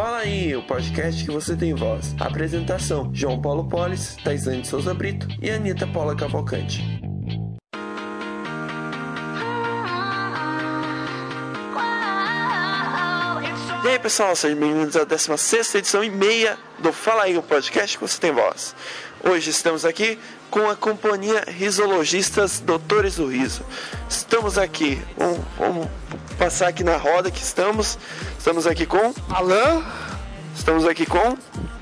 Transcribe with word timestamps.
Fala 0.00 0.20
aí, 0.20 0.56
o 0.56 0.62
podcast 0.62 1.22
que 1.22 1.30
você 1.30 1.54
tem 1.54 1.74
voz. 1.74 2.14
Apresentação: 2.18 3.10
João 3.12 3.38
Paulo 3.38 3.68
Polis, 3.68 4.16
Taisane 4.24 4.64
Souza 4.64 4.94
Brito 4.94 5.28
e 5.42 5.50
Anitta 5.50 5.86
Paula 5.86 6.16
Cavalcante. 6.16 6.82
E 13.84 13.88
aí 13.88 13.98
pessoal, 13.98 14.34
sejam 14.34 14.58
bem-vindos 14.58 14.96
à 14.96 15.04
16 15.04 15.74
edição 15.74 16.02
e 16.02 16.08
meia 16.08 16.56
do 16.78 16.94
Fala 16.94 17.24
aí, 17.24 17.36
o 17.36 17.42
podcast 17.42 17.98
que 17.98 18.02
você 18.02 18.18
tem 18.18 18.32
voz. 18.32 18.74
Hoje 19.22 19.50
estamos 19.50 19.84
aqui 19.84 20.18
com 20.50 20.68
a 20.68 20.74
companhia 20.74 21.44
Risologistas 21.46 22.58
Doutores 22.60 23.16
do 23.16 23.28
Riso. 23.28 23.64
Estamos 24.08 24.58
aqui, 24.58 25.00
vamos, 25.16 25.38
vamos 25.56 25.88
passar 26.36 26.68
aqui 26.68 26.82
na 26.82 26.96
roda 26.96 27.30
que 27.30 27.40
estamos. 27.40 27.96
Estamos 28.36 28.66
aqui 28.66 28.84
com 28.84 29.14
Alan, 29.30 29.84
estamos 30.56 30.86
aqui 30.86 31.06
com 31.06 31.36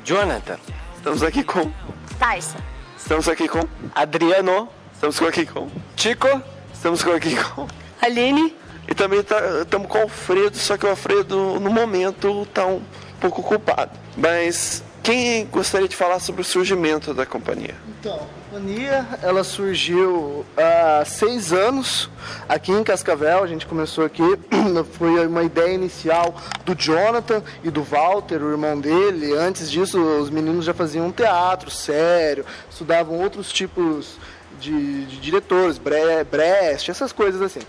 Jonathan, 0.05 0.59
estamos 0.97 1.23
aqui 1.23 1.42
com 1.42 1.73
Taissa. 2.19 2.59
estamos 2.97 3.28
aqui 3.28 3.48
com 3.48 3.66
Adriano, 3.95 4.69
estamos 4.92 5.20
aqui 5.23 5.47
com 5.47 5.70
Chico, 5.97 6.42
estamos 6.73 7.06
aqui 7.06 7.37
com 7.37 7.66
Aline. 8.03 8.55
e 8.87 8.95
também 8.95 9.20
estamos 9.20 9.89
com 9.89 9.98
o 9.98 10.03
Alfredo, 10.03 10.59
só 10.59 10.77
que 10.77 10.84
o 10.84 10.91
Alfredo 10.91 11.59
no 11.59 11.70
momento 11.70 12.42
está 12.42 12.66
um 12.66 12.83
pouco 13.19 13.41
ocupado. 13.41 13.92
Mas 14.16 14.83
quem 15.09 15.47
gostaria 15.47 15.89
de 15.89 15.97
falar 15.97 16.21
sobre 16.21 16.43
o 16.43 16.45
surgimento 16.45 17.15
da 17.15 17.25
companhia? 17.25 17.75
então, 17.98 18.21
a 18.53 18.57
Ania, 18.57 19.07
ela 19.23 19.43
surgiu 19.43 20.45
há 20.55 21.03
seis 21.07 21.51
anos 21.53 22.11
aqui 22.47 22.71
em 22.73 22.84
Cascavel. 22.84 23.43
A 23.43 23.47
gente 23.47 23.67
começou 23.67 24.05
aqui, 24.05 24.23
foi 24.98 25.27
uma 25.27 25.43
ideia 25.43 25.73
inicial 25.73 26.34
do 26.65 26.75
Jonathan 26.75 27.43
e 27.65 27.71
do 27.71 27.83
Walter, 27.83 28.42
o 28.42 28.50
irmão 28.50 28.78
dele. 28.78 29.33
Antes 29.34 29.70
disso, 29.70 29.98
os 29.98 30.28
meninos 30.28 30.67
já 30.67 30.75
faziam 30.75 31.11
teatro 31.11 31.70
sério, 31.70 32.45
estudavam 32.70 33.19
outros 33.19 33.50
tipos 33.50 34.19
de, 34.61 35.06
de 35.06 35.17
diretores, 35.20 35.78
Bre- 35.78 36.25
Brecht, 36.31 36.91
essas 36.91 37.12
coisas 37.12 37.41
assim. 37.41 37.61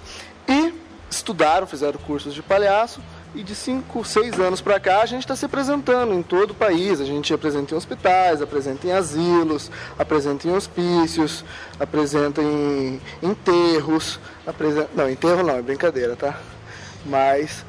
E 0.48 0.74
estudaram, 1.10 1.66
fizeram 1.66 2.00
cursos 2.06 2.34
de 2.34 2.42
palhaço. 2.42 3.02
E 3.36 3.44
de 3.44 3.54
5, 3.54 4.04
6 4.04 4.40
anos 4.40 4.60
para 4.60 4.80
cá, 4.80 5.02
a 5.02 5.06
gente 5.06 5.22
está 5.22 5.36
se 5.36 5.46
apresentando 5.46 6.14
em 6.14 6.24
todo 6.24 6.52
o 6.52 6.56
país. 6.56 7.00
A 7.00 7.06
gente 7.06 7.32
apresenta 7.32 7.74
em 7.74 7.78
hospitais, 7.78 8.42
apresenta 8.42 8.88
em 8.88 8.92
asilos, 8.92 9.70
apresenta 10.00 10.48
em 10.48 10.52
hospícios, 10.52 11.46
apresenta 11.80 12.42
em 12.42 13.00
enterros. 13.22 14.20
Apresenta... 14.48 14.90
Não, 14.96 15.08
enterro 15.08 15.44
não, 15.44 15.56
é 15.58 15.62
brincadeira, 15.62 16.16
tá? 16.16 16.40
Mas 17.06 17.64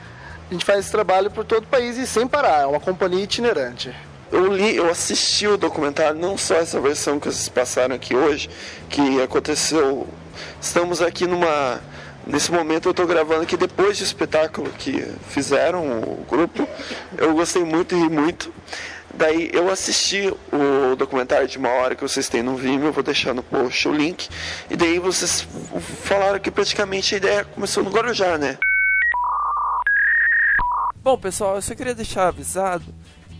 a 0.51 0.53
gente 0.53 0.65
faz 0.65 0.81
esse 0.81 0.91
trabalho 0.91 1.31
por 1.31 1.45
todo 1.45 1.65
o 1.65 1.67
país 1.67 1.99
e 1.99 2.07
sem 2.07 2.27
parar. 2.27 2.63
É 2.63 2.67
uma 2.67 2.81
companhia 2.81 3.23
itinerante. 3.23 3.95
Eu 4.33 4.47
li, 4.47 4.77
eu 4.77 4.89
assisti 4.89 5.47
o 5.47 5.57
documentário, 5.57 6.19
não 6.19 6.39
só 6.39 6.55
essa 6.55 6.81
versão 6.81 7.21
que 7.21 7.27
vocês 7.27 7.49
passaram 7.49 7.95
aqui 7.95 8.17
hoje, 8.17 8.49
que 8.89 9.21
aconteceu. 9.21 10.09
Estamos 10.61 11.03
aqui 11.03 11.27
numa. 11.27 11.81
Nesse 12.27 12.53
momento 12.53 12.87
eu 12.87 12.91
estou 12.91 13.07
gravando 13.07 13.43
aqui 13.43 13.57
depois 13.57 13.99
do 13.99 14.05
espetáculo 14.05 14.71
que 14.71 15.03
fizeram 15.29 15.85
o 16.03 16.25
grupo. 16.29 16.69
Eu 17.17 17.35
gostei 17.35 17.65
muito 17.65 17.95
e 17.95 17.99
ri 17.99 18.09
muito. 18.09 18.53
Daí 19.13 19.51
eu 19.53 19.71
assisti 19.71 20.33
o 20.53 20.97
documentário 20.97 21.49
de 21.49 21.59
uma 21.59 21.69
hora 21.69 21.95
que 21.95 22.03
vocês 22.03 22.29
têm 22.29 22.43
no 22.43 22.57
Vimeo, 22.57 22.87
eu 22.87 22.93
vou 22.93 23.03
deixar 23.03 23.35
no 23.35 23.43
post 23.43 23.89
o 23.89 23.93
link. 23.93 24.29
E 24.71 24.77
daí 24.77 24.99
vocês 24.99 25.47
falaram 26.05 26.39
que 26.39 26.51
praticamente 26.51 27.15
a 27.15 27.19
ideia 27.19 27.45
começou 27.45 27.83
no 27.83 27.91
Guarujá, 27.91 28.39
né? 28.39 28.57
Bom, 31.03 31.19
pessoal, 31.19 31.57
eu 31.57 31.63
só 31.63 31.75
queria 31.75 31.95
deixar 31.95 32.29
avisado 32.29 32.85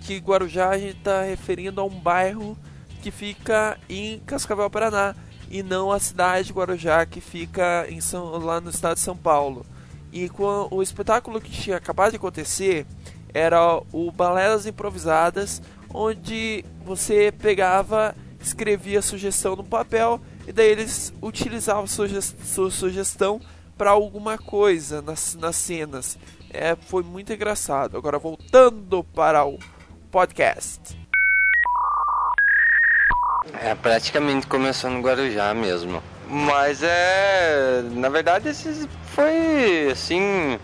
que 0.03 0.19
Guarujá 0.19 0.71
a 0.71 0.79
gente 0.79 0.97
está 0.97 1.23
referindo 1.23 1.81
a 1.81 1.85
um 1.85 1.91
bairro 1.91 2.59
que 3.01 3.11
fica 3.11 3.79
em 3.89 4.19
Cascavel, 4.27 4.69
Paraná, 4.69 5.15
e 5.51 5.63
não 5.63 5.91
a 5.91 5.99
cidade 5.99 6.47
de 6.47 6.53
Guarujá 6.53 7.05
que 7.05 7.21
fica 7.21 7.87
em 7.89 8.01
São, 8.01 8.39
lá 8.39 8.61
no 8.61 8.71
estado 8.71 8.95
de 8.95 9.01
São 9.01 9.17
Paulo. 9.17 9.67
E 10.13 10.29
com 10.29 10.69
o 10.71 10.83
espetáculo 10.83 11.41
que 11.41 11.51
tinha 11.51 11.77
acabado 11.77 12.11
de 12.11 12.17
acontecer 12.17 12.87
era 13.35 13.81
o 13.93 14.11
Balé 14.11 14.49
das 14.49 14.67
Improvisadas, 14.67 15.61
onde 15.93 16.65
você 16.85 17.33
pegava, 17.37 18.15
escrevia 18.41 19.03
sugestão 19.03 19.57
no 19.57 19.65
papel 19.65 20.21
e 20.47 20.53
daí 20.53 20.69
eles 20.69 21.13
utilizavam 21.21 21.87
sua 21.87 22.71
sugestão 22.71 23.41
para 23.77 23.91
alguma 23.91 24.37
coisa 24.37 25.01
nas, 25.01 25.35
nas 25.35 25.57
cenas. 25.57 26.19
É, 26.53 26.77
foi 26.77 27.03
muito 27.03 27.33
engraçado. 27.33 27.97
Agora 27.97 28.19
voltando 28.19 29.05
para 29.05 29.45
o 29.45 29.59
podcast. 30.11 31.00
É, 33.63 33.75
praticamente 33.75 34.47
começou 34.47 34.91
no 34.91 35.01
Guarujá 35.01 35.53
mesmo. 35.55 36.03
Mas 36.29 36.83
é. 36.83 37.83
Na 37.93 38.09
verdade, 38.09 38.49
esse 38.49 38.89
foi 39.15 39.89
assim. 39.91 40.59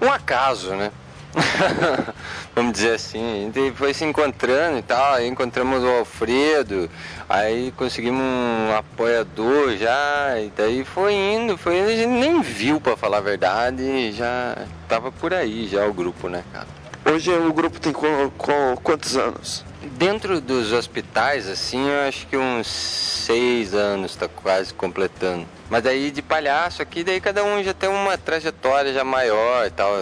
Um 0.00 0.10
acaso, 0.12 0.70
né? 0.74 0.90
Vamos 2.54 2.72
dizer 2.72 2.94
assim. 2.94 3.50
A 3.54 3.58
gente 3.60 3.76
foi 3.76 3.92
se 3.94 4.04
encontrando 4.04 4.78
e 4.78 4.82
tal. 4.82 5.14
Aí 5.14 5.28
encontramos 5.28 5.82
o 5.84 5.88
Alfredo. 5.88 6.90
Aí 7.28 7.72
conseguimos 7.76 8.20
um 8.22 8.74
apoiador 8.76 9.76
já. 9.76 10.38
E 10.40 10.50
daí 10.56 10.84
foi 10.84 11.14
indo. 11.14 11.56
Foi 11.56 11.78
indo. 11.78 11.88
A 11.90 11.94
gente 11.94 12.06
nem 12.08 12.40
viu, 12.40 12.80
pra 12.80 12.96
falar 12.96 13.18
a 13.18 13.22
verdade. 13.22 14.12
Já 14.12 14.56
tava 14.88 15.12
por 15.12 15.32
aí 15.32 15.68
já 15.68 15.86
o 15.86 15.92
grupo, 15.92 16.28
né, 16.28 16.42
cara? 16.52 16.66
Hoje 17.14 17.30
o 17.32 17.52
grupo 17.52 17.78
tem 17.78 17.92
qu- 17.92 18.32
qu- 18.36 18.80
quantos 18.82 19.16
anos? 19.16 19.64
Dentro 19.92 20.40
dos 20.40 20.72
hospitais, 20.72 21.48
assim, 21.48 21.88
eu 21.88 22.08
acho 22.08 22.26
que 22.26 22.36
uns 22.36 22.66
seis 22.66 23.74
anos 23.74 24.16
tá 24.16 24.28
quase 24.28 24.74
completando. 24.74 25.46
Mas 25.70 25.82
daí 25.82 26.10
de 26.10 26.22
palhaço 26.22 26.82
aqui, 26.82 27.02
daí 27.02 27.20
cada 27.20 27.44
um 27.44 27.62
já 27.62 27.72
tem 27.72 27.88
uma 27.88 28.16
trajetória 28.16 28.92
já 28.92 29.04
maior 29.04 29.66
e 29.66 29.70
tal. 29.70 29.92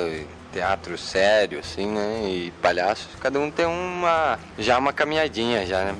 Teatro 0.53 0.97
sério, 0.97 1.59
assim, 1.59 1.89
né? 1.89 2.21
E 2.29 2.53
palhaço, 2.63 3.09
cada 3.21 3.41
um 3.41 3.51
tem 3.51 3.67
uma. 3.67 4.39
já 4.57 4.79
uma 4.79 4.93
caminhadinha 4.93 5.67
já, 5.67 5.85
né? 5.85 5.95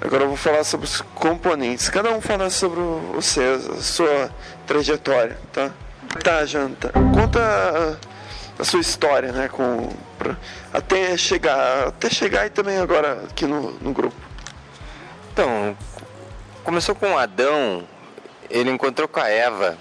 Agora 0.00 0.24
eu 0.24 0.28
vou 0.28 0.36
falar 0.36 0.64
sobre 0.64 0.86
os 0.86 1.00
componentes. 1.14 1.88
Cada 1.88 2.10
um 2.10 2.20
fala 2.20 2.50
sobre 2.50 2.80
o 2.80 3.20
seu, 3.22 3.54
a 3.54 3.80
sua 3.82 4.30
trajetória, 4.66 5.38
tá? 5.52 5.70
Tá, 6.24 6.44
Janta. 6.44 6.90
Conta 7.14 7.38
a, 8.58 8.62
a 8.62 8.64
sua 8.64 8.80
história, 8.80 9.30
né? 9.30 9.48
Com, 9.48 9.88
pra- 10.18 10.36
até 10.72 11.16
chegar. 11.16 11.88
Até 11.88 12.10
chegar 12.10 12.46
e 12.46 12.50
também 12.50 12.78
agora 12.78 13.24
aqui 13.30 13.46
no, 13.46 13.70
no 13.80 13.92
grupo. 13.92 14.16
Então, 15.32 15.76
começou 16.64 16.94
com 16.94 17.12
o 17.12 17.18
Adão, 17.18 17.84
ele 18.50 18.70
encontrou 18.70 19.06
com 19.06 19.20
a 19.20 19.28
Eva 19.28 19.78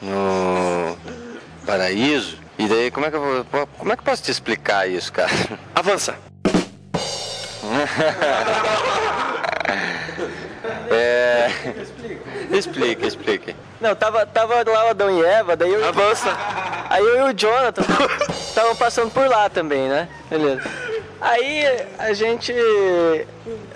no 0.00 0.96
paraíso. 1.66 2.38
E 2.58 2.68
daí, 2.68 2.90
como 2.92 3.06
é 3.06 3.10
que 3.10 3.16
eu 3.16 3.44
vou. 3.50 3.66
Como 3.78 3.92
é 3.92 3.96
que 3.96 4.00
eu 4.00 4.04
posso 4.04 4.22
te 4.22 4.30
explicar 4.30 4.88
isso, 4.88 5.12
cara? 5.12 5.30
Avança! 5.74 6.14
É. 10.90 11.50
Explica, 12.50 13.06
explica. 13.06 13.54
Não, 13.80 13.94
tava, 13.96 14.26
tava 14.26 14.62
lá 14.62 14.86
o 14.86 14.90
Adão 14.90 15.10
e 15.10 15.24
Eva, 15.24 15.56
daí 15.56 15.72
eu, 15.72 15.86
Avança! 15.88 16.36
aí 16.88 17.02
eu 17.02 17.28
e 17.28 17.32
o 17.32 17.34
Jonathan 17.34 17.82
estavam 18.28 18.76
passando 18.76 19.10
por 19.10 19.26
lá 19.26 19.48
também, 19.48 19.88
né? 19.88 20.08
Beleza. 20.28 20.62
Aí 21.20 21.64
a 21.98 22.12
gente 22.12 22.52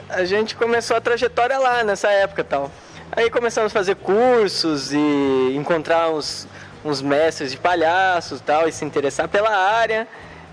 a 0.09 0.25
gente 0.25 0.55
começou 0.55 0.97
a 0.97 1.01
trajetória 1.01 1.59
lá 1.59 1.83
nessa 1.83 2.11
época 2.11 2.45
tal. 2.45 2.71
Aí 3.13 3.31
começamos 3.31 3.73
a 3.73 3.79
fazer 3.79 3.97
cursos 3.97 4.93
e 4.93 5.55
encontrar 5.57 6.11
uns, 6.11 6.47
uns 6.85 7.01
mestres 7.01 7.53
de 7.53 7.57
palhaços 7.57 8.41
tal, 8.41 8.69
e 8.69 8.73
se 8.73 8.85
interessar 8.85 9.29
pela 9.29 9.51
área. 9.51 10.07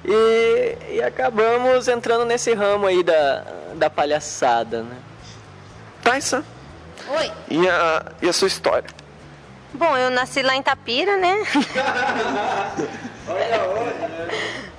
E, 0.06 0.78
e 0.96 1.02
acabamos 1.02 1.88
entrando 1.88 2.26
nesse 2.26 2.54
ramo 2.54 2.86
aí 2.86 3.02
da, 3.04 3.46
da 3.76 3.90
palhaçada, 3.90 4.84
né? 4.84 4.98
Taissa, 6.02 6.44
Oi. 7.08 7.32
e 7.50 7.70
a, 7.70 8.06
e 8.22 8.28
a 8.28 8.34
sua 8.34 8.48
história? 8.48 8.90
Bom, 9.74 9.98
eu 9.98 10.12
nasci 10.12 10.42
lá 10.42 10.56
em 10.56 10.62
Tapira, 10.62 11.18
né? 11.18 11.36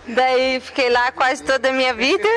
Daí 0.06 0.60
fiquei 0.60 0.90
lá 0.90 1.10
quase 1.10 1.42
toda 1.42 1.70
a 1.70 1.72
minha 1.72 1.94
vida. 1.94 2.28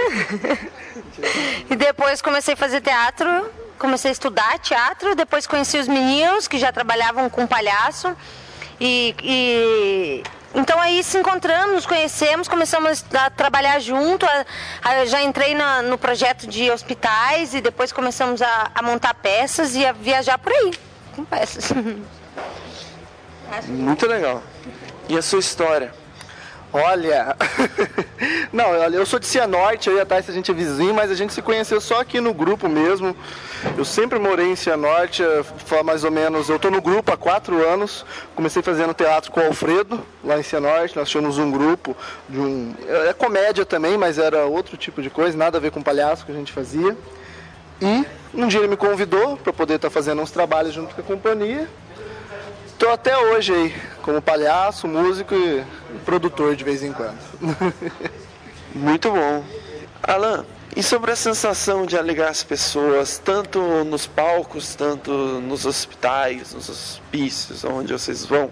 e 1.70 1.76
depois 1.76 2.22
comecei 2.22 2.54
a 2.54 2.58
fazer 2.58 2.82
teatro, 2.82 3.52
comecei 3.78 4.10
a 4.10 4.14
estudar 4.14 4.58
teatro, 4.60 5.14
depois 5.16 5.46
conheci 5.46 5.78
os 5.78 5.88
meninos 5.88 6.48
que 6.48 6.58
já 6.58 6.72
trabalhavam 6.72 7.30
com 7.30 7.46
palhaço. 7.46 8.16
E, 8.80 9.14
e 9.22 10.24
então 10.58 10.82
aí 10.82 11.04
se 11.04 11.18
encontramos, 11.18 11.76
nos 11.76 11.86
conhecemos, 11.86 12.48
começamos 12.48 13.06
a 13.14 13.30
trabalhar 13.30 13.80
junto. 13.80 14.26
A, 14.26 14.46
a, 14.84 15.06
já 15.06 15.22
entrei 15.22 15.54
na, 15.54 15.84
no 15.84 15.98
projeto 15.98 16.48
de 16.48 16.72
hospitais 16.72 17.54
e 17.54 17.62
depois 17.62 17.92
começamos 17.92 18.42
a, 18.42 18.72
a, 18.74 18.82
montar 18.82 19.14
peças 19.14 19.76
e 19.76 19.86
a 19.86 19.92
viajar 19.92 20.38
por 20.40 20.52
aí 20.52 20.72
com 21.16 21.24
peças. 21.24 21.72
Muito 23.70 24.08
legal. 24.08 24.42
E 25.08 25.18
a 25.18 25.22
sua 25.22 25.40
história? 25.40 25.94
Olha, 26.74 27.36
não, 28.52 28.66
olha, 28.66 28.98
eu 28.98 29.06
sou 29.06 29.20
de 29.20 29.26
Cianorte, 29.26 29.90
eu 29.90 29.98
e 29.98 30.02
a 30.02 30.06
Thais 30.06 30.30
a 30.30 30.34
gente 30.34 30.52
é 30.52 30.54
vizinho, 30.54 30.94
mas 30.94 31.10
a 31.10 31.16
gente 31.16 31.34
se 31.34 31.42
conheceu 31.42 31.80
só 31.80 32.02
aqui 32.02 32.20
no 32.20 32.34
grupo 32.34 32.68
mesmo. 32.68 33.16
Eu 33.78 33.86
sempre 33.86 34.20
morei 34.20 34.52
em 34.52 34.56
Cianorte, 34.56 35.24
foi 35.66 35.82
mais 35.82 36.04
ou 36.04 36.12
menos, 36.12 36.50
eu 36.50 36.58
estou 36.58 36.70
no 36.70 36.82
grupo 36.82 37.12
há 37.12 37.18
quatro 37.18 37.66
anos, 37.66 38.06
comecei 38.36 38.62
fazendo 38.62 38.94
teatro 38.94 39.32
com 39.32 39.40
o 39.40 39.46
Alfredo, 39.46 40.00
lá 40.24 40.38
em 40.38 40.44
Cianorte, 40.44 40.96
nós 40.96 41.10
tínhamos 41.10 41.38
um 41.38 41.50
grupo 41.50 41.96
de 42.28 42.40
um, 42.40 42.76
é 43.08 43.14
comédia 43.14 43.66
também, 43.66 43.98
mas 43.98 44.20
era 44.20 44.46
outro 44.46 44.76
tipo 44.76 45.02
de 45.02 45.10
coisa, 45.10 45.38
nada 45.38 45.58
a 45.58 45.62
ver 45.62 45.72
com 45.72 45.82
palhaço 45.82 46.26
que 46.26 46.32
a 46.32 46.36
gente 46.36 46.52
fazia. 46.52 46.96
E 47.82 48.06
um 48.34 48.48
dia 48.48 48.60
ele 48.60 48.68
me 48.68 48.78
convidou 48.78 49.38
para 49.38 49.54
poder 49.54 49.76
estar 49.76 49.88
tá 49.88 49.94
fazendo 49.94 50.22
uns 50.22 50.32
trabalhos 50.32 50.74
junto 50.74 50.94
com 50.94 51.02
a 51.02 51.04
companhia, 51.04 51.68
Estou 52.88 52.94
até 52.94 53.18
hoje 53.18 53.54
aí, 53.54 53.76
como 54.02 54.22
palhaço, 54.22 54.88
músico 54.88 55.36
e 55.36 55.62
produtor 56.06 56.56
de 56.56 56.64
vez 56.64 56.82
em 56.82 56.94
quando. 56.94 57.18
Muito 58.74 59.12
bom. 59.12 59.44
Alan, 60.02 60.46
e 60.74 60.82
sobre 60.82 61.12
a 61.12 61.16
sensação 61.18 61.86
de 61.86 61.98
alegrar 61.98 62.30
as 62.30 62.44
pessoas, 62.44 63.18
tanto 63.18 63.60
nos 63.84 64.08
palcos, 64.08 64.74
tanto 64.74 65.12
nos 65.12 65.66
hospitais, 65.66 66.54
nos 66.54 66.70
hospícios, 66.70 67.66
onde 67.66 67.92
vocês 67.92 68.26
vão, 68.26 68.50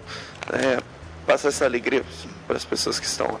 é, 0.52 0.82
passar 1.26 1.48
essa 1.48 1.64
alegria 1.64 2.04
para 2.46 2.58
as 2.58 2.64
pessoas 2.66 3.00
que 3.00 3.06
estão 3.06 3.28
lá? 3.28 3.40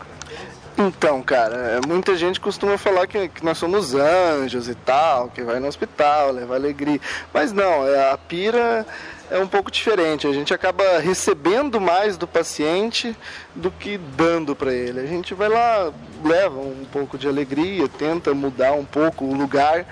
Então, 0.78 1.22
cara, 1.22 1.80
muita 1.86 2.14
gente 2.16 2.38
costuma 2.38 2.76
falar 2.76 3.06
que, 3.06 3.28
que, 3.28 3.42
nós 3.42 3.56
somos 3.56 3.94
anjos 3.94 4.68
e 4.68 4.74
tal, 4.74 5.30
que 5.30 5.42
vai 5.42 5.58
no 5.58 5.66
hospital, 5.66 6.32
leva 6.32 6.54
alegria. 6.54 7.00
Mas 7.32 7.50
não, 7.50 7.88
é, 7.88 8.10
a 8.12 8.18
pira 8.18 8.86
é 9.30 9.38
um 9.38 9.46
pouco 9.46 9.70
diferente. 9.70 10.26
A 10.26 10.32
gente 10.32 10.52
acaba 10.52 10.98
recebendo 10.98 11.80
mais 11.80 12.18
do 12.18 12.26
paciente 12.26 13.16
do 13.54 13.70
que 13.70 13.96
dando 13.96 14.54
para 14.54 14.70
ele. 14.70 15.00
A 15.00 15.06
gente 15.06 15.32
vai 15.32 15.48
lá, 15.48 15.90
leva 16.22 16.58
um 16.58 16.84
pouco 16.92 17.16
de 17.16 17.26
alegria, 17.26 17.88
tenta 17.88 18.34
mudar 18.34 18.72
um 18.72 18.84
pouco 18.84 19.24
o 19.24 19.34
lugar, 19.34 19.86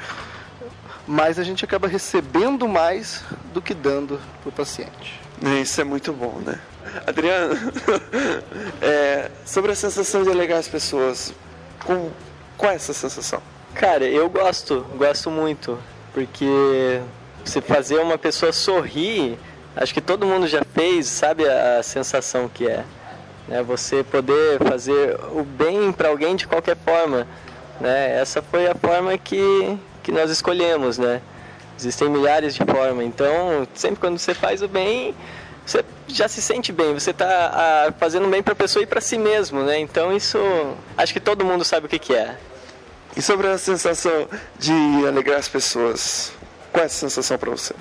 mas 1.06 1.38
a 1.38 1.44
gente 1.44 1.64
acaba 1.64 1.88
recebendo 1.88 2.68
mais 2.68 3.24
do 3.54 3.62
que 3.62 3.72
dando 3.72 4.20
para 4.42 4.50
o 4.50 4.52
paciente. 4.52 5.23
Isso 5.60 5.80
é 5.80 5.84
muito 5.84 6.12
bom, 6.12 6.40
né? 6.44 6.58
Adriano, 7.06 7.54
é, 8.80 9.30
sobre 9.44 9.72
a 9.72 9.74
sensação 9.74 10.22
de 10.22 10.30
alegar 10.30 10.58
as 10.58 10.68
pessoas, 10.68 11.34
com, 11.84 12.10
qual 12.56 12.72
é 12.72 12.76
essa 12.76 12.92
sensação? 12.92 13.42
Cara, 13.74 14.04
eu 14.04 14.28
gosto, 14.28 14.86
gosto 14.96 15.30
muito, 15.30 15.78
porque 16.12 17.00
você 17.44 17.60
fazer 17.60 17.98
uma 17.98 18.16
pessoa 18.16 18.52
sorrir, 18.52 19.38
acho 19.76 19.92
que 19.92 20.00
todo 20.00 20.24
mundo 20.24 20.46
já 20.46 20.62
fez, 20.74 21.06
sabe 21.06 21.48
a, 21.48 21.82
sensação 21.82 22.48
que 22.48 22.68
é. 22.68 22.84
Né? 23.48 23.62
Você 23.62 24.04
poder 24.04 24.62
fazer 24.62 25.18
o 25.32 25.42
bem 25.42 25.92
para 25.92 26.08
alguém 26.08 26.36
de 26.36 26.46
qualquer 26.46 26.76
forma. 26.76 27.26
Né? 27.80 28.18
Essa 28.18 28.40
foi 28.40 28.68
a 28.68 28.74
forma 28.74 29.18
que, 29.18 29.76
que 30.02 30.12
nós 30.12 30.30
escolhemos, 30.30 30.96
né? 30.96 31.20
Existem 31.78 32.08
milhares 32.08 32.54
de 32.54 32.64
formas, 32.64 33.04
então 33.04 33.66
sempre 33.74 34.00
quando 34.00 34.18
você 34.18 34.32
faz 34.32 34.62
o 34.62 34.68
bem, 34.68 35.14
você 35.66 35.84
já 36.06 36.28
se 36.28 36.40
sente 36.40 36.72
bem, 36.72 36.94
você 36.94 37.10
está 37.10 37.92
fazendo 37.98 38.28
bem 38.28 38.42
para 38.42 38.52
a 38.52 38.56
pessoa 38.56 38.82
e 38.82 38.86
para 38.86 39.00
si 39.00 39.18
mesmo, 39.18 39.62
né? 39.62 39.78
Então 39.78 40.14
isso, 40.14 40.38
acho 40.96 41.12
que 41.12 41.20
todo 41.20 41.44
mundo 41.44 41.64
sabe 41.64 41.86
o 41.86 41.88
que, 41.88 41.98
que 41.98 42.14
é. 42.14 42.36
E 43.16 43.22
sobre 43.22 43.46
a 43.48 43.58
sensação 43.58 44.28
de 44.58 44.72
alegrar 45.06 45.38
as 45.38 45.48
pessoas? 45.48 46.32
Qual 46.72 46.82
é 46.82 46.86
a 46.86 46.88
sensação 46.88 47.38
para 47.38 47.50
você? 47.50 47.74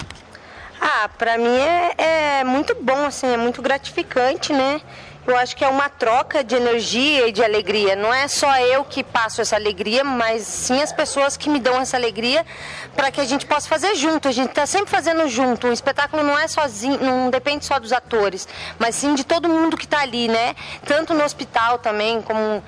Ah, 0.79 1.09
para 1.17 1.37
mim 1.37 1.57
é, 1.57 2.39
é 2.39 2.43
muito 2.43 2.75
bom, 2.75 3.05
assim, 3.05 3.27
é 3.27 3.37
muito 3.37 3.61
gratificante, 3.61 4.53
né? 4.53 4.81
Eu 5.25 5.37
acho 5.37 5.55
que 5.55 5.63
é 5.63 5.69
uma 5.69 5.87
troca 5.87 6.43
de 6.43 6.53
energia 6.53 7.29
e 7.29 7.31
de 7.31 7.41
alegria. 7.41 7.95
Não 7.95 8.13
é 8.13 8.27
só 8.27 8.57
eu 8.57 8.83
que 8.83 9.01
passo 9.01 9.39
essa 9.39 9.55
alegria, 9.55 10.03
mas 10.03 10.43
sim 10.43 10.81
as 10.81 10.91
pessoas 10.91 11.37
que 11.37 11.49
me 11.49 11.61
dão 11.61 11.79
essa 11.79 11.95
alegria 11.95 12.45
para 12.93 13.09
que 13.09 13.21
a 13.21 13.23
gente 13.23 13.45
possa 13.45 13.69
fazer 13.69 13.95
junto. 13.95 14.27
A 14.27 14.33
gente 14.33 14.49
está 14.49 14.65
sempre 14.65 14.91
fazendo 14.91 15.25
junto. 15.29 15.67
Um 15.67 15.71
espetáculo 15.71 16.23
não 16.23 16.37
é 16.37 16.45
sozinho, 16.49 16.99
não 16.99 17.29
depende 17.29 17.63
só 17.63 17.79
dos 17.79 17.93
atores, 17.93 18.45
mas 18.77 18.95
sim 18.95 19.15
de 19.15 19.23
todo 19.23 19.47
mundo 19.47 19.77
que 19.77 19.85
está 19.85 20.01
ali, 20.01 20.27
né? 20.27 20.57
Tanto 20.85 21.13
no 21.13 21.23
hospital 21.23 21.77
também, 21.77 22.21
como 22.21 22.61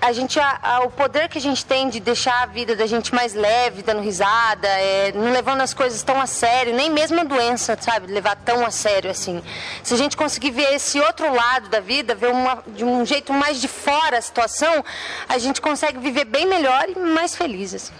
a 0.00 0.12
gente, 0.12 0.38
a, 0.38 0.60
a, 0.62 0.80
o 0.84 0.90
poder 0.90 1.28
que 1.28 1.38
a 1.38 1.40
gente 1.40 1.66
tem 1.66 1.88
de 1.88 1.98
deixar 1.98 2.44
a 2.44 2.46
vida 2.46 2.76
da 2.76 2.86
gente 2.86 3.12
mais 3.12 3.34
leve, 3.34 3.82
dando 3.82 4.00
risada, 4.00 4.68
é, 4.68 5.10
não 5.12 5.32
levando 5.32 5.60
as 5.60 5.74
coisas 5.74 6.04
tão 6.04 6.20
a 6.20 6.26
sério, 6.26 6.72
nem 6.72 6.88
mesmo 6.88 7.20
a 7.20 7.24
doença, 7.24 7.76
sabe, 7.80 8.12
levar 8.12 8.36
tão 8.36 8.64
a 8.64 8.70
sério 8.70 9.10
assim. 9.10 9.42
Se 9.82 9.92
a 9.92 9.96
gente 9.96 10.16
conseguir 10.16 10.52
ver 10.52 10.72
esse 10.72 11.00
outro 11.00 11.34
lado 11.34 11.68
da 11.68 11.80
vida 11.80 11.95
vida, 11.96 12.14
ver 12.14 12.30
uma, 12.30 12.62
de 12.66 12.84
um 12.84 13.04
jeito 13.04 13.32
mais 13.32 13.60
de 13.60 13.68
fora 13.68 14.18
a 14.18 14.22
situação, 14.22 14.84
a 15.28 15.38
gente 15.38 15.60
consegue 15.60 15.98
viver 15.98 16.24
bem 16.24 16.46
melhor 16.46 16.86
e 16.88 16.98
mais 16.98 17.34
felizes. 17.34 17.84
Assim. 17.84 17.94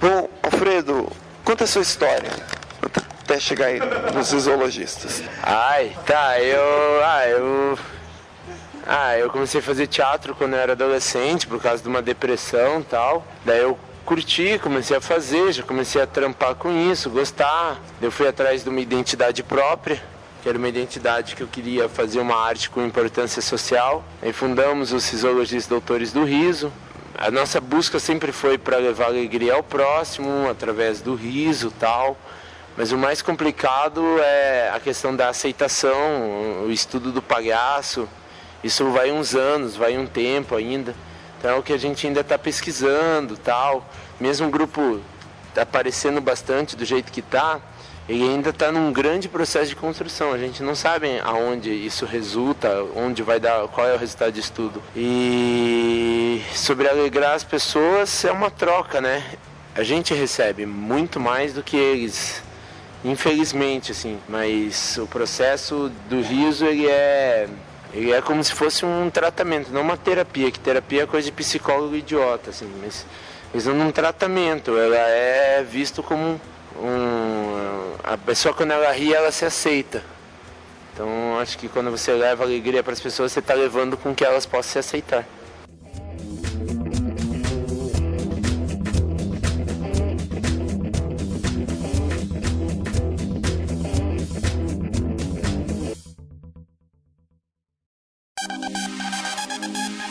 Bom, 0.00 0.28
Alfredo, 0.42 1.10
conta 1.44 1.64
a 1.64 1.66
sua 1.66 1.82
história 1.82 2.30
até 3.24 3.38
chegar 3.38 3.66
aí 3.66 3.80
nos 4.14 4.28
zoologistas. 4.28 5.22
Ai, 5.42 5.96
tá, 6.06 6.40
eu. 6.40 7.04
Ah, 7.04 7.28
eu. 7.28 7.78
Ah, 8.86 9.18
eu 9.18 9.30
comecei 9.30 9.60
a 9.60 9.62
fazer 9.62 9.86
teatro 9.86 10.34
quando 10.34 10.54
eu 10.54 10.58
era 10.58 10.72
adolescente 10.72 11.46
por 11.46 11.62
causa 11.62 11.80
de 11.82 11.88
uma 11.88 12.02
depressão 12.02 12.80
e 12.80 12.84
tal. 12.84 13.24
Daí 13.44 13.60
eu 13.60 13.78
curti, 14.04 14.58
comecei 14.60 14.96
a 14.96 15.00
fazer, 15.00 15.52
já 15.52 15.62
comecei 15.62 16.02
a 16.02 16.06
trampar 16.06 16.56
com 16.56 16.72
isso, 16.90 17.08
gostar. 17.08 17.80
Eu 18.02 18.10
fui 18.10 18.26
atrás 18.26 18.64
de 18.64 18.68
uma 18.68 18.80
identidade 18.80 19.42
própria 19.44 20.02
que 20.42 20.48
era 20.48 20.56
uma 20.56 20.68
identidade 20.68 21.36
que 21.36 21.42
eu 21.42 21.46
queria 21.46 21.88
fazer 21.88 22.18
uma 22.20 22.36
arte 22.36 22.70
com 22.70 22.84
importância 22.84 23.42
social. 23.42 24.02
Aí 24.22 24.32
fundamos 24.32 24.92
os 24.92 25.08
Fisiologistas 25.08 25.66
Doutores 25.66 26.12
do 26.12 26.24
Riso. 26.24 26.72
A 27.16 27.30
nossa 27.30 27.60
busca 27.60 27.98
sempre 27.98 28.32
foi 28.32 28.56
para 28.56 28.78
levar 28.78 29.06
alegria 29.06 29.54
ao 29.54 29.62
próximo, 29.62 30.48
através 30.48 31.02
do 31.02 31.14
riso 31.14 31.70
tal. 31.78 32.16
Mas 32.78 32.92
o 32.92 32.96
mais 32.96 33.20
complicado 33.20 34.02
é 34.20 34.70
a 34.70 34.80
questão 34.80 35.14
da 35.14 35.28
aceitação, 35.28 36.64
o 36.66 36.70
estudo 36.70 37.12
do 37.12 37.20
palhaço. 37.20 38.08
Isso 38.64 38.88
vai 38.90 39.12
uns 39.12 39.34
anos, 39.34 39.76
vai 39.76 39.98
um 39.98 40.06
tempo 40.06 40.54
ainda. 40.56 40.94
Então 41.38 41.50
é 41.50 41.54
o 41.58 41.62
que 41.62 41.74
a 41.74 41.78
gente 41.78 42.06
ainda 42.06 42.20
está 42.20 42.38
pesquisando 42.38 43.36
tal. 43.36 43.86
Mesmo 44.18 44.46
o 44.46 44.50
grupo 44.50 45.00
aparecendo 45.54 46.22
bastante 46.22 46.74
do 46.74 46.86
jeito 46.86 47.12
que 47.12 47.20
está, 47.20 47.60
ele 48.10 48.24
ainda 48.24 48.50
está 48.50 48.72
num 48.72 48.92
grande 48.92 49.28
processo 49.28 49.68
de 49.68 49.76
construção. 49.76 50.32
A 50.32 50.38
gente 50.38 50.64
não 50.64 50.74
sabe 50.74 51.20
aonde 51.20 51.70
isso 51.70 52.04
resulta, 52.04 52.82
onde 52.96 53.22
vai 53.22 53.38
dar, 53.38 53.68
qual 53.68 53.86
é 53.86 53.94
o 53.94 53.96
resultado 53.96 54.32
disso 54.32 54.52
tudo. 54.52 54.82
E 54.96 56.42
sobre 56.52 56.88
alegrar 56.88 57.36
as 57.36 57.44
pessoas 57.44 58.24
é 58.24 58.32
uma 58.32 58.50
troca, 58.50 59.00
né? 59.00 59.22
A 59.76 59.84
gente 59.84 60.12
recebe 60.12 60.66
muito 60.66 61.20
mais 61.20 61.54
do 61.54 61.62
que 61.62 61.76
eles, 61.76 62.42
infelizmente, 63.04 63.92
assim. 63.92 64.18
Mas 64.28 64.98
o 64.98 65.06
processo 65.06 65.88
do 66.08 66.20
riso 66.20 66.66
ele 66.66 66.88
é 66.88 67.48
ele 67.94 68.12
é 68.12 68.20
como 68.20 68.42
se 68.42 68.52
fosse 68.52 68.84
um 68.84 69.08
tratamento, 69.08 69.70
não 69.70 69.82
uma 69.82 69.96
terapia, 69.96 70.50
que 70.50 70.58
terapia 70.58 71.04
é 71.04 71.06
coisa 71.06 71.26
de 71.26 71.32
psicólogo 71.32 71.94
idiota, 71.94 72.50
assim, 72.50 72.70
mas 72.80 73.04
eles 73.52 73.66
não 73.66 73.88
um 73.88 73.90
tratamento, 73.90 74.76
ela 74.76 74.96
é 74.96 75.64
visto 75.68 76.00
como 76.00 76.40
um, 76.80 77.94
a 78.02 78.16
pessoa 78.16 78.54
quando 78.54 78.72
ela 78.72 78.90
ri, 78.92 79.14
ela 79.14 79.30
se 79.30 79.44
aceita. 79.44 80.02
Então 80.92 81.38
acho 81.38 81.56
que 81.58 81.68
quando 81.68 81.90
você 81.90 82.12
leva 82.12 82.44
alegria 82.44 82.82
para 82.82 82.92
as 82.92 83.00
pessoas, 83.00 83.32
você 83.32 83.38
está 83.38 83.54
levando 83.54 83.96
com 83.96 84.14
que 84.14 84.24
elas 84.24 84.46
possam 84.46 84.72
se 84.72 84.78
aceitar. 84.78 85.26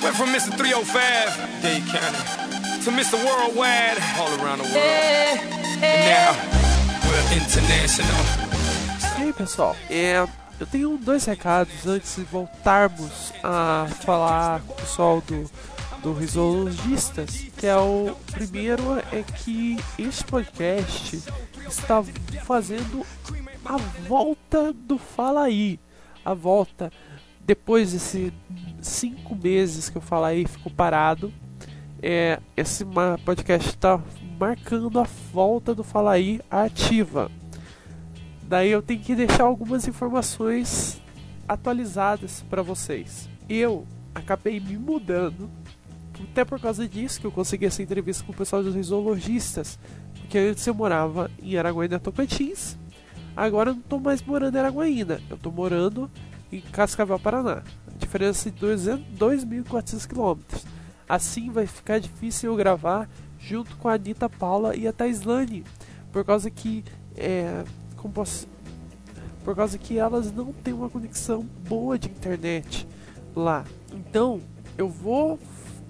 Went 0.02 0.16
from 0.16 0.30
Mr. 0.30 0.56
305, 0.58 1.62
Dade 1.62 1.84
County, 1.92 2.84
to 2.86 2.92
Mr. 2.92 3.24
Worldwide, 3.26 3.98
all 4.18 4.42
around 4.42 4.60
the 4.60 4.74
world. 4.74 5.19
International. 7.32 9.20
E 9.20 9.22
aí, 9.22 9.34
pessoal? 9.34 9.76
É, 9.90 10.28
eu 10.60 10.66
tenho 10.66 10.98
dois 10.98 11.26
recados 11.26 11.86
antes 11.86 12.16
de 12.16 12.24
voltarmos 12.24 13.32
a 13.44 13.88
falar 14.04 14.62
com 14.62 14.74
o 14.74 14.76
pessoal 14.76 15.22
do, 15.22 15.50
do 16.02 16.14
Risologistas. 16.14 17.46
Que 17.56 17.68
é 17.68 17.78
o 17.78 18.16
primeiro 18.32 18.98
é 19.12 19.24
que 19.24 19.78
este 20.00 20.24
podcast 20.24 21.24
está 21.68 22.04
fazendo 22.46 23.06
a 23.64 23.78
volta 24.08 24.74
do 24.74 24.98
Fala 24.98 25.44
aí. 25.44 25.80
A 26.26 26.34
volta 26.34 26.92
depois 27.50 27.94
desses 27.94 28.32
cinco 28.82 29.36
meses 29.36 29.90
que 29.90 29.98
eu 29.98 30.02
falar 30.02 30.30
aí 30.30 30.48
ficou 30.48 30.72
parado, 30.72 31.34
é, 32.02 32.40
esse 32.56 32.86
podcast 33.26 33.70
está 33.70 34.00
marcando 34.40 34.98
a 34.98 35.04
volta 35.34 35.76
do 35.76 35.84
Fala 35.84 36.14
aí 36.14 36.40
ativa. 36.50 37.30
Daí 38.44 38.72
eu 38.72 38.82
tenho 38.82 39.02
que 39.02 39.14
deixar 39.14 39.44
algumas 39.44 39.86
informações 39.86 41.02
atualizadas 41.48 42.44
para 42.50 42.62
vocês. 42.62 43.30
Eu 43.50 43.86
acabei 44.16 44.60
me 44.60 44.78
mudando, 44.78 45.50
até 46.32 46.46
por 46.46 46.60
causa 46.60 46.88
disso 46.88 47.20
que 47.20 47.28
eu 47.28 47.32
consegui 47.32 47.66
essa 47.66 47.84
entrevista 47.84 48.24
com 48.24 48.32
o 48.32 48.36
pessoal 48.36 48.64
dos 48.64 48.74
zoologistas, 48.88 49.78
porque 50.22 50.38
antes 50.38 50.66
eu 50.66 50.74
morava 50.74 51.30
em 51.42 51.58
Araguaína, 51.58 52.00
Tocantins, 52.00 52.78
agora 53.36 53.72
eu 53.72 53.74
não 53.74 53.82
estou 53.82 54.00
mais 54.00 54.22
morando 54.22 54.56
em 54.56 54.60
Araguaína, 54.60 55.20
eu 55.30 55.36
estou 55.36 55.52
morando 55.52 56.10
em 56.52 56.62
Cascavel, 56.62 57.20
Paraná. 57.20 57.62
A 57.88 57.98
diferença 57.98 58.50
de 58.50 58.60
2.400 58.60 60.08
km. 60.08 60.42
Assim 61.08 61.52
vai 61.52 61.68
ficar 61.68 62.00
difícil 62.00 62.52
eu 62.52 62.56
gravar 62.56 63.10
junto 63.40 63.76
com 63.78 63.88
a 63.88 63.94
Anitta 63.94 64.30
Paula 64.30 64.76
e 64.76 64.88
a 64.88 64.94
Taislane, 64.94 65.64
por 66.12 66.26
causa 66.26 66.50
que 66.50 66.84
é, 67.16 67.64
posso, 68.14 68.48
por 69.44 69.56
causa 69.56 69.78
que 69.78 69.98
elas 69.98 70.32
não 70.32 70.52
têm 70.52 70.74
uma 70.74 70.90
conexão 70.90 71.44
boa 71.68 71.98
de 71.98 72.08
internet 72.10 72.88
lá. 73.36 73.66
Então, 73.94 74.42
eu 74.78 74.88
vou 74.88 75.40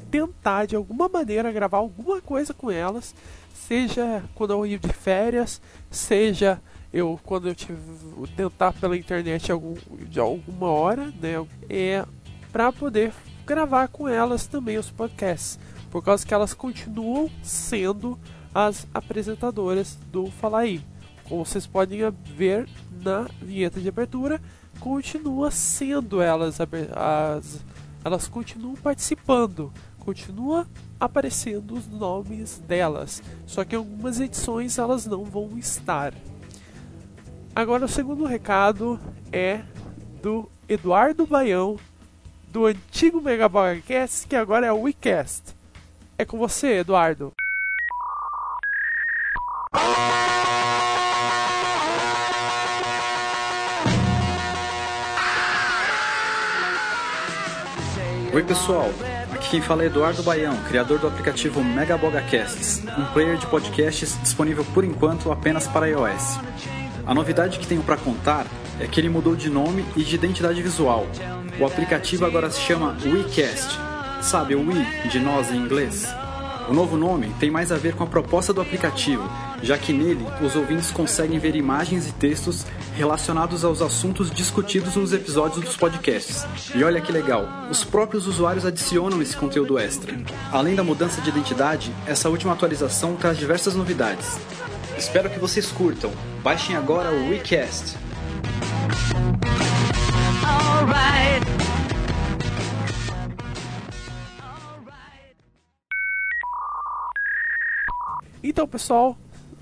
tentar 0.10 0.66
de 0.66 0.76
alguma 0.76 1.08
maneira 1.08 1.52
gravar 1.52 1.78
alguma 1.78 2.22
coisa 2.22 2.54
com 2.54 2.72
elas, 2.72 3.14
seja 3.54 4.24
quando 4.34 4.54
eu 4.54 4.66
ir 4.66 4.80
de 4.80 4.92
férias, 4.92 5.62
seja 5.90 6.62
eu 6.92 7.20
quando 7.24 7.48
eu 7.48 7.56
tiver, 7.56 7.78
tentar 8.36 8.74
pela 8.74 8.98
internet 8.98 9.52
algum, 9.52 9.76
de 10.08 10.20
alguma 10.20 10.68
hora, 10.68 11.14
né, 11.22 11.46
é 11.70 12.04
para 12.52 12.72
poder 12.72 13.14
gravar 13.46 13.88
com 13.88 14.08
elas 14.08 14.48
também 14.48 14.78
os 14.78 14.90
podcasts, 14.90 15.60
por 15.90 16.04
causa 16.04 16.26
que 16.26 16.34
elas 16.34 16.54
continuam 16.54 17.30
sendo 17.42 18.20
as 18.54 18.88
apresentadoras 18.94 19.98
do 20.12 20.28
Fala 20.28 20.60
aí. 20.60 20.82
Como 21.24 21.46
vocês 21.46 21.68
podem 21.68 22.02
ver 22.36 22.68
na 23.02 23.28
vinheta 23.42 23.80
de 23.80 23.90
abertura, 23.90 24.42
continua 24.80 25.52
sendo 25.52 26.22
elas 26.22 26.60
as 26.60 27.64
elas 28.04 28.28
continuam 28.28 28.76
participando, 28.76 29.74
continua 30.00 30.66
aparecendo 31.00 31.74
os 31.74 31.88
nomes 31.88 32.58
delas, 32.60 33.22
só 33.46 33.64
que 33.66 33.76
em 33.76 33.78
algumas 33.78 34.20
edições 34.20 34.78
elas 34.78 35.06
não 35.06 35.26
vão 35.26 35.58
estar. 35.58 36.14
Agora 37.54 37.86
o 37.86 37.90
segundo 37.90 38.26
recado 38.26 39.00
é 39.32 39.62
do 40.22 40.50
Eduardo 40.68 41.26
Baião, 41.26 41.78
do 42.52 42.66
antigo 42.66 43.22
Megabogcast, 43.22 44.28
que 44.28 44.36
agora 44.36 44.66
é 44.68 44.72
o 44.72 44.82
WeCast. 44.82 45.59
É 46.20 46.26
com 46.26 46.38
você, 46.38 46.80
Eduardo. 46.80 47.32
Oi 58.34 58.44
pessoal, 58.44 58.90
aqui 59.32 59.52
quem 59.52 59.62
fala 59.62 59.84
é 59.84 59.86
Eduardo 59.86 60.22
Baião, 60.22 60.62
criador 60.68 61.00
do 61.00 61.08
aplicativo 61.08 61.64
MegabogaCasts, 61.64 62.84
um 62.98 63.06
player 63.14 63.38
de 63.38 63.48
podcasts 63.48 64.22
disponível 64.22 64.66
por 64.74 64.84
enquanto 64.84 65.32
apenas 65.32 65.68
para 65.68 65.88
iOS. 65.88 66.38
A 67.08 67.16
novidade 67.16 67.58
que 67.60 67.66
tenho 67.66 67.82
para 67.82 67.96
contar 67.96 68.46
é 68.78 68.88
que 68.88 69.00
ele 69.00 69.08
mudou 69.08 69.38
de 69.38 69.50
nome 69.50 69.86
e 69.96 70.04
de 70.04 70.16
identidade 70.16 70.62
visual. 70.62 71.08
O 71.58 71.66
aplicativo 71.66 72.26
agora 72.26 72.52
se 72.52 72.60
chama 72.60 72.98
WeCast, 73.06 73.89
sabe 74.22 74.56
o 74.56 74.66
We 74.68 74.86
de 75.10 75.20
nós 75.20 75.52
em 75.52 75.58
inglês? 75.58 76.08
O 76.70 76.74
novo 76.74 76.96
nome 76.98 77.34
tem 77.40 77.50
mais 77.50 77.72
a 77.72 77.78
ver 77.78 77.96
com 77.96 78.04
a 78.04 78.08
proposta 78.08 78.54
do 78.54 78.62
aplicativo, 78.62 79.28
já 79.64 79.76
que 79.76 79.92
nele 79.92 80.24
os 80.40 80.56
ouvintes 80.56 80.92
conseguem 80.92 81.40
ver 81.40 81.56
imagens 81.56 82.08
e 82.08 82.12
textos 82.12 82.64
relacionados 82.96 83.66
aos 83.66 83.82
assuntos 83.82 84.30
discutidos 84.30 84.96
nos 84.96 85.12
episódios 85.12 85.62
dos 85.64 85.76
podcasts. 85.76 86.46
E 86.76 86.84
olha 86.84 87.02
que 87.02 87.12
legal, 87.12 87.48
os 87.72 87.84
próprios 87.84 88.28
usuários 88.28 88.66
adicionam 88.66 89.20
esse 89.20 89.36
conteúdo 89.36 89.80
extra. 89.80 90.14
Além 90.52 90.76
da 90.76 90.84
mudança 90.84 91.22
de 91.22 91.30
identidade, 91.30 91.92
essa 92.06 92.30
última 92.30 92.54
atualização 92.54 93.16
traz 93.16 93.38
diversas 93.38 93.74
novidades. 93.74 94.38
Espero 94.96 95.30
que 95.30 95.40
vocês 95.40 95.72
curtam. 95.72 96.12
Baixem 96.44 96.76
agora 96.76 97.10
o 97.10 97.30
WeCast. 97.30 97.98
Então, 108.60 108.68
pessoal, 108.68 109.18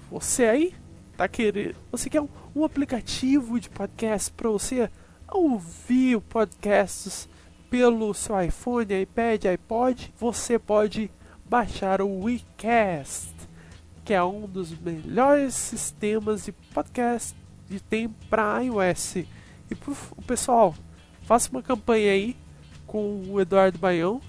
você 0.10 0.46
aí 0.46 0.74
tá 1.16 1.28
querendo, 1.28 1.76
você 1.92 2.10
quer 2.10 2.20
um, 2.20 2.28
um 2.56 2.64
aplicativo 2.64 3.60
de 3.60 3.70
podcast 3.70 4.32
para 4.32 4.50
você 4.50 4.90
ouvir 5.32 6.20
podcasts 6.22 7.30
pelo 7.70 8.12
seu 8.16 8.42
iPhone, 8.42 9.00
iPad, 9.00 9.46
iPod, 9.46 10.12
você 10.18 10.58
pode 10.58 11.12
baixar 11.46 12.02
o 12.02 12.24
WeCast, 12.24 13.36
que 14.04 14.16
é 14.16 14.24
um 14.24 14.48
dos 14.48 14.76
melhores 14.80 15.54
sistemas 15.54 16.46
de 16.46 16.52
podcast 16.52 17.38
que 17.68 17.80
tem 17.80 18.10
para 18.32 18.62
iOS. 18.62 19.18
E 19.18 19.76
pro, 19.80 19.96
pessoal, 20.26 20.74
faça 21.22 21.52
uma 21.52 21.62
campanha 21.62 22.14
aí 22.14 22.36
com 22.88 23.26
o 23.30 23.40
Eduardo 23.40 23.78
Baião 23.78 24.20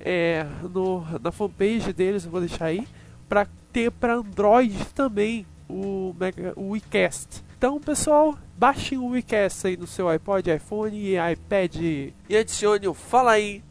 é, 0.00 0.46
no, 0.62 1.04
na 1.20 1.30
fanpage 1.30 1.92
deles, 1.92 2.24
eu 2.24 2.30
vou 2.30 2.40
deixar 2.40 2.64
aí, 2.64 2.88
para 3.28 3.46
ter 3.72 3.90
para 3.90 4.14
Android 4.14 4.84
também 4.94 5.46
o, 5.68 6.14
Mega, 6.18 6.52
o 6.56 6.70
WeCast. 6.70 7.42
Então, 7.56 7.80
pessoal, 7.80 8.38
baixem 8.56 8.98
o 8.98 9.08
WeCast 9.08 9.66
aí 9.66 9.76
no 9.76 9.86
seu 9.86 10.08
iPod, 10.08 10.50
iPhone 10.50 10.96
e 10.96 11.16
iPad. 11.32 11.76
E 12.28 12.36
adicione 12.36 12.86
o 12.86 12.94
Fala 12.94 13.32
aí 13.32 13.62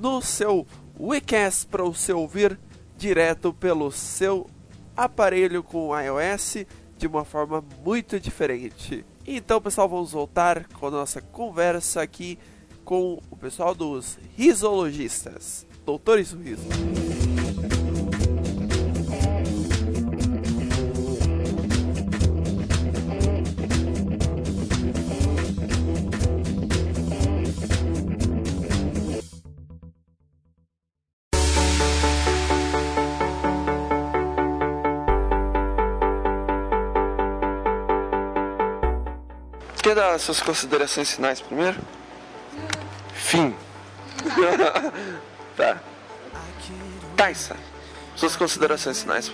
no 0.00 0.20
seu 0.20 0.66
WeCast 0.98 1.66
para 1.66 1.84
você 1.84 2.12
ouvir 2.12 2.58
direto 2.96 3.52
pelo 3.52 3.90
seu 3.92 4.48
aparelho 4.96 5.62
com 5.62 5.98
iOS 5.98 6.66
de 6.96 7.06
uma 7.06 7.24
forma 7.24 7.62
muito 7.84 8.18
diferente. 8.18 9.04
Então, 9.26 9.60
pessoal, 9.60 9.88
vamos 9.88 10.12
voltar 10.12 10.66
com 10.68 10.86
a 10.86 10.90
nossa 10.90 11.20
conversa 11.20 12.00
aqui 12.00 12.38
com 12.84 13.20
o 13.30 13.36
pessoal 13.36 13.74
dos 13.74 14.18
risologistas. 14.36 15.66
Doutores 15.84 16.32
do 16.32 17.25
Quer 39.86 39.94
dar 39.94 40.18
suas 40.18 40.40
considerações 40.40 41.12
finais 41.12 41.40
primeiro? 41.40 41.78
Fim. 43.14 43.54
tá. 45.56 45.78
Taissa, 47.16 47.56
suas 48.16 48.34
considerações 48.34 49.00
finais. 49.00 49.30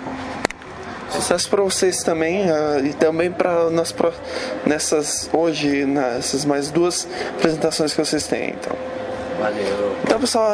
Sucesso 1.10 1.48
para 1.48 1.62
vocês 1.62 2.02
também 2.02 2.50
uh, 2.50 2.84
e 2.84 2.92
também 2.94 3.30
para 3.30 3.70
nós 3.70 3.94
nessas 4.64 5.28
hoje 5.32 5.84
nessas 5.84 6.44
mais 6.44 6.70
duas 6.70 7.06
apresentações 7.36 7.92
que 7.92 8.04
vocês 8.04 8.26
têm. 8.26 8.50
Então. 8.50 8.76
Valeu. 9.38 9.96
Então 10.04 10.20
pessoal, 10.20 10.52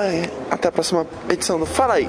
até 0.50 0.68
a 0.68 0.72
próxima 0.72 1.06
edição 1.28 1.58
do 1.58 1.66
Fala 1.66 1.94
aí. 1.94 2.08